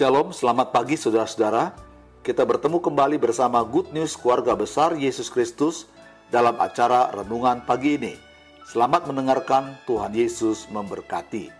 Shalom, 0.00 0.32
selamat 0.32 0.72
pagi 0.72 0.96
saudara-saudara. 0.96 1.76
Kita 2.24 2.48
bertemu 2.48 2.80
kembali 2.80 3.20
bersama 3.20 3.60
Good 3.60 3.92
News 3.92 4.16
Keluarga 4.16 4.56
Besar 4.56 4.96
Yesus 4.96 5.28
Kristus 5.28 5.92
dalam 6.32 6.56
acara 6.56 7.12
renungan 7.12 7.60
pagi 7.68 8.00
ini. 8.00 8.16
Selamat 8.64 9.04
mendengarkan, 9.04 9.76
Tuhan 9.84 10.16
Yesus 10.16 10.64
memberkati. 10.72 11.52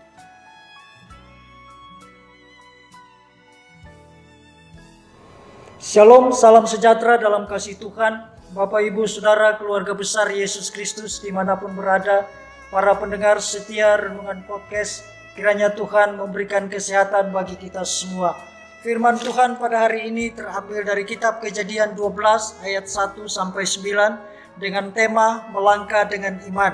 Shalom, 5.77 6.33
salam 6.33 6.65
sejahtera 6.65 7.21
dalam 7.21 7.45
kasih 7.45 7.77
Tuhan. 7.77 8.25
Bapak, 8.57 8.81
Ibu, 8.89 9.05
Saudara, 9.05 9.53
keluarga 9.61 9.93
besar 9.93 10.33
Yesus 10.33 10.73
Kristus 10.73 11.21
di 11.21 11.29
mana 11.29 11.61
pun 11.61 11.77
berada, 11.77 12.25
para 12.73 12.97
pendengar 12.97 13.37
setia 13.37 14.01
Renungan 14.01 14.41
Podcast, 14.49 15.05
kiranya 15.31 15.71
Tuhan 15.71 16.19
memberikan 16.19 16.67
kesehatan 16.67 17.31
bagi 17.31 17.55
kita 17.55 17.87
semua. 17.87 18.35
Firman 18.81 19.15
Tuhan 19.21 19.61
pada 19.61 19.85
hari 19.85 20.09
ini 20.09 20.33
terambil 20.33 20.81
dari 20.81 21.05
kitab 21.05 21.37
Kejadian 21.39 21.93
12 21.93 22.65
ayat 22.65 22.85
1 22.89 23.15
sampai 23.29 23.63
9 23.63 24.57
dengan 24.57 24.89
tema 24.91 25.47
melangkah 25.53 26.03
dengan 26.09 26.41
iman. 26.49 26.73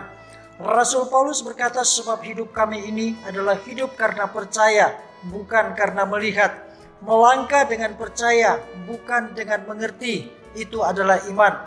Rasul 0.58 1.06
Paulus 1.12 1.46
berkata 1.46 1.86
sebab 1.86 2.24
hidup 2.26 2.50
kami 2.50 2.90
ini 2.90 3.14
adalah 3.28 3.60
hidup 3.62 3.94
karena 3.94 4.26
percaya, 4.26 4.98
bukan 5.30 5.78
karena 5.78 6.08
melihat. 6.08 6.66
Melangkah 6.98 7.70
dengan 7.70 7.94
percaya, 7.94 8.58
bukan 8.90 9.38
dengan 9.38 9.70
mengerti 9.70 10.34
itu 10.58 10.82
adalah 10.82 11.22
iman. 11.30 11.62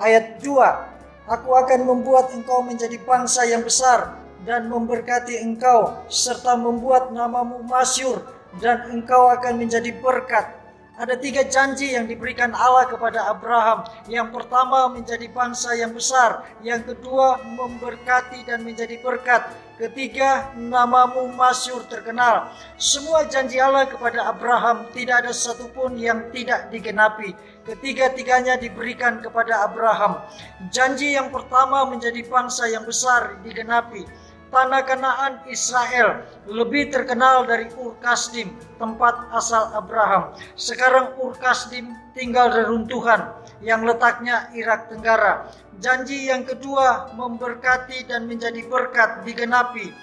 Ayat 0.00 0.40
2, 0.40 1.28
Aku 1.28 1.52
akan 1.52 1.84
membuat 1.84 2.32
engkau 2.32 2.64
menjadi 2.64 2.96
bangsa 3.04 3.44
yang 3.44 3.60
besar 3.60 4.19
dan 4.44 4.72
memberkati 4.72 5.40
engkau 5.44 6.00
serta 6.08 6.56
membuat 6.56 7.12
namamu 7.12 7.60
masyur 7.68 8.24
dan 8.58 8.88
engkau 8.90 9.30
akan 9.30 9.60
menjadi 9.60 9.92
berkat. 10.00 10.60
Ada 11.00 11.16
tiga 11.16 11.48
janji 11.48 11.96
yang 11.96 12.04
diberikan 12.04 12.52
Allah 12.52 12.84
kepada 12.84 13.32
Abraham. 13.32 13.88
Yang 14.04 14.36
pertama 14.36 14.84
menjadi 14.92 15.32
bangsa 15.32 15.72
yang 15.72 15.96
besar. 15.96 16.44
Yang 16.60 16.92
kedua 16.92 17.40
memberkati 17.40 18.44
dan 18.44 18.60
menjadi 18.60 19.00
berkat. 19.00 19.48
Ketiga 19.80 20.52
namamu 20.60 21.32
masyur 21.32 21.88
terkenal. 21.88 22.52
Semua 22.76 23.24
janji 23.24 23.56
Allah 23.56 23.88
kepada 23.88 24.28
Abraham 24.28 24.92
tidak 24.92 25.24
ada 25.24 25.32
satupun 25.32 25.96
yang 25.96 26.28
tidak 26.36 26.68
digenapi. 26.68 27.32
Ketiga-tiganya 27.64 28.60
diberikan 28.60 29.24
kepada 29.24 29.64
Abraham. 29.64 30.20
Janji 30.68 31.16
yang 31.16 31.32
pertama 31.32 31.88
menjadi 31.88 32.20
bangsa 32.28 32.68
yang 32.68 32.84
besar 32.84 33.40
digenapi 33.40 34.04
tanah 34.50 34.82
Kanaan 34.84 35.34
Israel 35.46 36.26
lebih 36.50 36.90
terkenal 36.90 37.46
dari 37.46 37.70
Ur 37.78 37.96
Kasdim, 38.02 38.52
tempat 38.76 39.30
asal 39.30 39.70
Abraham. 39.78 40.34
Sekarang 40.58 41.14
Ur 41.22 41.38
Kasdim 41.38 41.90
tinggal 42.12 42.50
reruntuhan 42.50 43.30
yang 43.62 43.86
letaknya 43.86 44.50
Irak 44.52 44.90
Tenggara. 44.90 45.48
Janji 45.80 46.28
yang 46.28 46.44
kedua 46.44 47.14
memberkati 47.16 48.04
dan 48.10 48.28
menjadi 48.28 48.60
berkat 48.68 49.24
digenapi. 49.24 49.94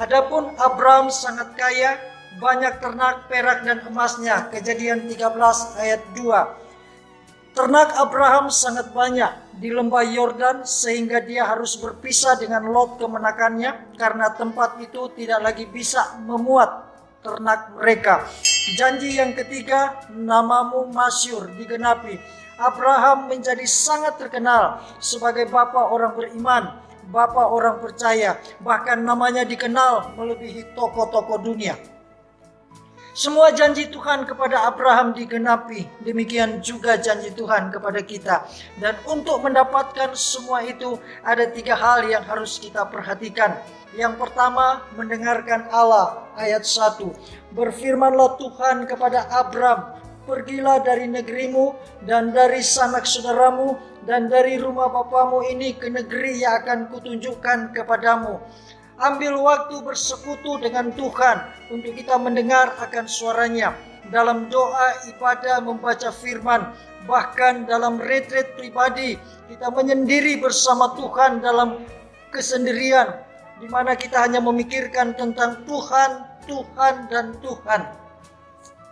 Adapun 0.00 0.54
Abraham 0.56 1.10
sangat 1.12 1.52
kaya, 1.58 1.96
banyak 2.36 2.80
ternak 2.84 3.28
perak 3.32 3.64
dan 3.64 3.80
emasnya. 3.88 4.48
Kejadian 4.52 5.08
13 5.08 5.80
ayat 5.80 6.02
2. 6.12 6.65
Ternak 7.56 7.96
Abraham 7.96 8.52
sangat 8.52 8.92
banyak 8.92 9.56
di 9.56 9.72
lembah 9.72 10.04
Yordan 10.04 10.68
sehingga 10.68 11.24
dia 11.24 11.48
harus 11.48 11.80
berpisah 11.80 12.36
dengan 12.36 12.68
Lot 12.68 13.00
kemenakannya 13.00 13.96
karena 13.96 14.28
tempat 14.36 14.76
itu 14.84 15.08
tidak 15.16 15.40
lagi 15.40 15.64
bisa 15.64 16.20
memuat 16.20 16.68
ternak 17.24 17.72
mereka. 17.72 18.28
Janji 18.76 19.16
yang 19.16 19.32
ketiga, 19.32 20.04
namamu 20.12 20.92
masyur 20.92 21.48
digenapi. 21.56 22.20
Abraham 22.60 23.32
menjadi 23.32 23.64
sangat 23.64 24.20
terkenal 24.20 24.84
sebagai 25.00 25.48
bapak 25.48 25.88
orang 25.88 26.12
beriman, 26.12 26.76
bapak 27.08 27.56
orang 27.56 27.80
percaya, 27.80 28.36
bahkan 28.60 29.00
namanya 29.00 29.48
dikenal 29.48 30.12
melebihi 30.12 30.76
tokoh-tokoh 30.76 31.40
dunia. 31.40 31.95
Semua 33.16 33.48
janji 33.48 33.88
Tuhan 33.88 34.28
kepada 34.28 34.68
Abraham 34.68 35.16
digenapi, 35.16 35.88
demikian 36.04 36.60
juga 36.60 37.00
janji 37.00 37.32
Tuhan 37.32 37.72
kepada 37.72 38.04
kita. 38.04 38.44
Dan 38.76 38.92
untuk 39.08 39.40
mendapatkan 39.40 40.12
semua 40.12 40.60
itu, 40.60 41.00
ada 41.24 41.48
tiga 41.48 41.80
hal 41.80 42.04
yang 42.04 42.20
harus 42.28 42.60
kita 42.60 42.84
perhatikan. 42.84 43.56
Yang 43.96 44.20
pertama, 44.20 44.84
mendengarkan 45.00 45.64
Allah, 45.72 46.28
ayat 46.36 46.68
1. 46.68 47.08
Berfirmanlah 47.56 48.36
Tuhan 48.36 48.84
kepada 48.84 49.24
Abraham, 49.32 49.96
pergilah 50.28 50.84
dari 50.84 51.08
negerimu 51.08 51.72
dan 52.04 52.36
dari 52.36 52.60
sanak 52.60 53.08
saudaramu 53.08 53.80
dan 54.04 54.28
dari 54.28 54.60
rumah 54.60 54.92
bapamu 54.92 55.40
ini 55.56 55.72
ke 55.72 55.88
negeri 55.88 56.44
yang 56.44 56.60
akan 56.60 56.92
kutunjukkan 56.92 57.72
kepadamu 57.72 58.44
ambil 58.96 59.36
waktu 59.44 59.76
bersekutu 59.84 60.56
dengan 60.60 60.88
Tuhan 60.96 61.44
untuk 61.68 61.92
kita 61.92 62.16
mendengar 62.16 62.72
akan 62.80 63.04
suaranya 63.04 63.76
dalam 64.08 64.48
doa 64.48 65.04
ibadah 65.12 65.60
membaca 65.60 66.08
firman 66.14 66.72
bahkan 67.04 67.68
dalam 67.68 68.00
retret 68.00 68.56
pribadi 68.56 69.20
kita 69.46 69.68
menyendiri 69.70 70.40
bersama 70.40 70.96
Tuhan 70.96 71.44
dalam 71.44 71.84
kesendirian 72.32 73.26
di 73.56 73.66
mana 73.72 73.96
kita 73.96 74.20
hanya 74.20 74.40
memikirkan 74.44 75.16
tentang 75.16 75.64
Tuhan, 75.64 76.10
Tuhan 76.44 76.94
dan 77.08 77.32
Tuhan. 77.40 77.82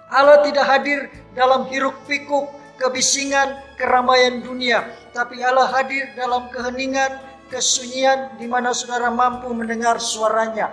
Allah 0.08 0.40
tidak 0.46 0.64
hadir 0.64 1.10
dalam 1.36 1.68
hiruk 1.68 1.96
pikuk 2.08 2.48
kebisingan 2.80 3.60
keramaian 3.76 4.40
dunia, 4.40 4.88
tapi 5.12 5.42
Allah 5.44 5.68
hadir 5.68 6.10
dalam 6.16 6.48
keheningan 6.48 7.33
kesunyian 7.48 8.36
di 8.40 8.46
mana 8.48 8.70
saudara 8.72 9.08
mampu 9.12 9.50
mendengar 9.52 10.00
suaranya. 10.00 10.72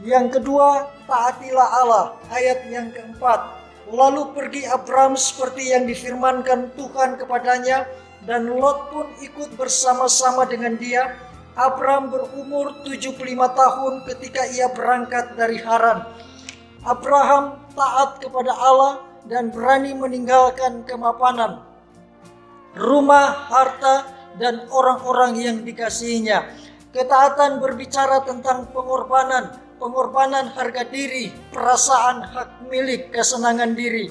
Yang 0.00 0.40
kedua, 0.40 0.88
taatilah 1.04 1.68
Allah. 1.84 2.04
Ayat 2.32 2.64
yang 2.72 2.88
keempat. 2.88 3.60
Lalu 3.90 4.32
pergi 4.32 4.62
Abram 4.70 5.18
seperti 5.18 5.74
yang 5.74 5.84
difirmankan 5.84 6.72
Tuhan 6.78 7.18
kepadanya 7.20 7.84
dan 8.24 8.48
Lot 8.48 8.92
pun 8.94 9.06
ikut 9.20 9.56
bersama-sama 9.58 10.46
dengan 10.46 10.78
dia. 10.80 11.16
Abram 11.58 12.08
berumur 12.08 12.86
75 12.86 13.18
tahun 13.34 13.92
ketika 14.06 14.42
ia 14.54 14.70
berangkat 14.70 15.34
dari 15.34 15.58
Haran. 15.60 16.06
Abraham 16.86 17.60
taat 17.76 18.22
kepada 18.22 18.54
Allah 18.56 19.04
dan 19.28 19.52
berani 19.52 19.92
meninggalkan 19.92 20.86
kemapanan. 20.88 21.60
Rumah, 22.78 23.50
harta, 23.50 24.19
dan 24.38 24.68
orang-orang 24.70 25.32
yang 25.40 25.56
dikasihinya. 25.64 26.46
Ketaatan 26.90 27.62
berbicara 27.62 28.26
tentang 28.26 28.70
pengorbanan, 28.74 29.56
pengorbanan 29.78 30.50
harga 30.52 30.84
diri, 30.86 31.30
perasaan 31.54 32.26
hak 32.26 32.66
milik, 32.66 33.14
kesenangan 33.14 33.78
diri. 33.78 34.10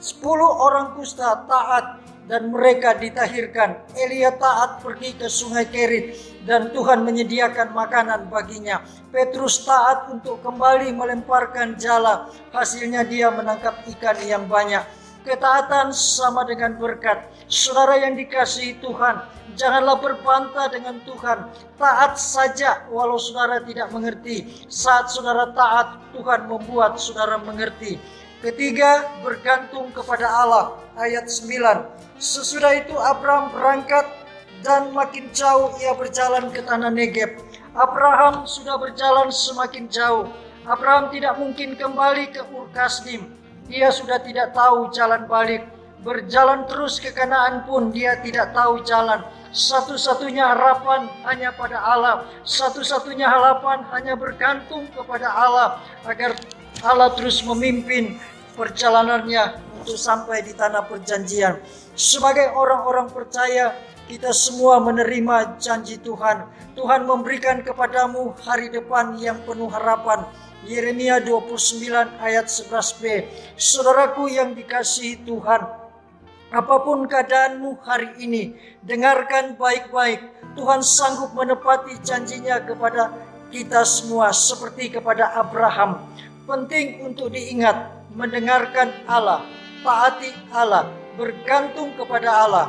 Sepuluh 0.00 0.48
orang 0.48 0.96
kusta 0.96 1.44
taat 1.48 2.00
dan 2.26 2.50
mereka 2.50 2.98
ditahirkan. 2.98 3.86
Elia 3.94 4.34
taat 4.34 4.82
pergi 4.82 5.14
ke 5.14 5.30
sungai 5.30 5.70
Kerit 5.70 6.16
dan 6.44 6.74
Tuhan 6.74 7.06
menyediakan 7.06 7.72
makanan 7.72 8.26
baginya. 8.28 8.82
Petrus 9.14 9.62
taat 9.62 10.10
untuk 10.10 10.42
kembali 10.42 10.90
melemparkan 10.92 11.78
jala. 11.78 12.28
Hasilnya 12.50 13.06
dia 13.06 13.30
menangkap 13.30 13.86
ikan 13.96 14.18
yang 14.26 14.44
banyak. 14.50 14.82
Ketaatan 15.26 15.90
sama 15.90 16.46
dengan 16.46 16.78
berkat. 16.78 17.26
Saudara 17.50 17.98
yang 17.98 18.14
dikasihi 18.14 18.78
Tuhan, 18.78 19.26
janganlah 19.58 19.98
berbantah 19.98 20.70
dengan 20.70 21.02
Tuhan. 21.02 21.50
Taat 21.74 22.14
saja 22.14 22.86
walau 22.94 23.18
saudara 23.18 23.58
tidak 23.66 23.90
mengerti. 23.90 24.46
Saat 24.70 25.10
saudara 25.10 25.50
taat, 25.50 25.98
Tuhan 26.14 26.46
membuat 26.46 27.02
saudara 27.02 27.42
mengerti. 27.42 27.98
Ketiga, 28.38 29.02
bergantung 29.26 29.90
kepada 29.90 30.30
Allah. 30.30 30.78
Ayat 30.94 31.26
9. 31.26 32.22
Sesudah 32.22 32.78
itu 32.78 32.94
Abraham 32.94 33.50
berangkat 33.50 34.06
dan 34.62 34.94
makin 34.94 35.26
jauh 35.34 35.74
ia 35.82 35.90
berjalan 35.98 36.54
ke 36.54 36.62
tanah 36.62 36.94
Negeb. 36.94 37.34
Abraham 37.74 38.46
sudah 38.46 38.78
berjalan 38.78 39.34
semakin 39.34 39.90
jauh. 39.90 40.30
Abraham 40.70 41.10
tidak 41.10 41.34
mungkin 41.34 41.74
kembali 41.74 42.30
ke 42.30 42.46
Ur 42.54 42.70
Kasdim 42.70 43.45
dia 43.66 43.90
sudah 43.90 44.22
tidak 44.22 44.54
tahu 44.54 44.90
jalan 44.94 45.26
balik. 45.26 45.66
Berjalan 46.06 46.70
terus 46.70 47.02
ke 47.02 47.10
Kanaan 47.10 47.66
pun 47.66 47.90
dia 47.90 48.14
tidak 48.22 48.54
tahu 48.54 48.78
jalan. 48.86 49.26
Satu-satunya 49.50 50.54
harapan 50.54 51.10
hanya 51.26 51.50
pada 51.50 51.82
Allah. 51.82 52.30
Satu-satunya 52.46 53.26
harapan 53.26 53.82
hanya 53.90 54.14
bergantung 54.14 54.86
kepada 54.94 55.26
Allah 55.26 55.82
agar 56.06 56.38
Allah 56.86 57.10
terus 57.18 57.42
memimpin 57.42 58.22
perjalanannya 58.54 59.58
untuk 59.82 59.98
sampai 59.98 60.46
di 60.46 60.54
tanah 60.54 60.86
perjanjian. 60.86 61.58
Sebagai 61.98 62.54
orang-orang 62.54 63.10
percaya, 63.10 63.74
kita 64.06 64.30
semua 64.30 64.78
menerima 64.78 65.58
janji 65.58 65.98
Tuhan. 65.98 66.46
Tuhan 66.78 67.02
memberikan 67.02 67.66
kepadamu 67.66 68.38
hari 68.46 68.70
depan 68.70 69.18
yang 69.18 69.42
penuh 69.42 69.66
harapan 69.66 70.22
Yeremia 70.66 71.22
29 71.22 72.18
ayat 72.18 72.50
11b. 72.50 73.02
Saudaraku 73.54 74.26
yang 74.26 74.50
dikasihi 74.52 75.22
Tuhan, 75.22 75.62
apa 76.50 76.76
pun 76.82 77.06
keadaanmu 77.06 77.78
hari 77.86 78.18
ini, 78.18 78.58
dengarkan 78.82 79.54
baik-baik. 79.54 80.22
Tuhan 80.58 80.82
sanggup 80.82 81.38
menepati 81.38 82.02
janjinya 82.02 82.58
kepada 82.66 83.14
kita 83.54 83.86
semua 83.86 84.34
seperti 84.34 84.90
kepada 84.90 85.38
Abraham. 85.38 86.02
Penting 86.46 87.06
untuk 87.06 87.30
diingat, 87.30 88.10
mendengarkan 88.14 88.90
Allah, 89.06 89.46
taati 89.86 90.34
Allah, 90.50 90.90
bergantung 91.14 91.94
kepada 91.94 92.30
Allah. 92.30 92.66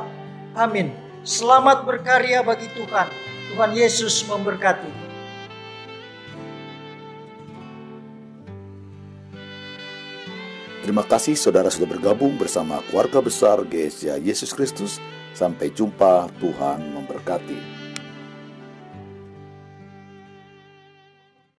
Amin. 0.54 0.94
Selamat 1.26 1.82
berkarya 1.82 2.46
bagi 2.46 2.70
Tuhan. 2.78 3.10
Tuhan 3.54 3.70
Yesus 3.74 4.22
memberkati. 4.26 5.07
Terima 10.88 11.04
kasih 11.04 11.36
saudara 11.36 11.68
sudah 11.68 11.84
bergabung 11.84 12.40
bersama 12.40 12.80
keluarga 12.88 13.20
besar 13.20 13.60
GSJ 13.60 14.24
Yesus 14.24 14.56
Kristus. 14.56 14.96
Sampai 15.36 15.68
jumpa, 15.68 16.32
Tuhan 16.40 16.80
memberkati. 16.96 17.77